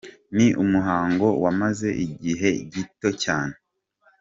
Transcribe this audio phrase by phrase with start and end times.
[0.35, 3.55] Ni umuhango wamaze igihe gito cyane.